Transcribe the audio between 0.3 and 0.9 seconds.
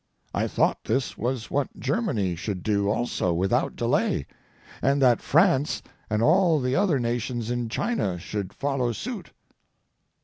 I thought